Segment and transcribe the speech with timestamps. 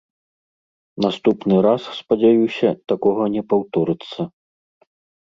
[1.05, 4.21] Наступны раз, спадзяюся, такога не паўторыцца.